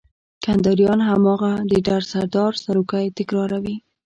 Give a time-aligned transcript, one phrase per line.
[0.43, 3.75] کنداريان هماغه د ډر سردار سروکی تکراروي.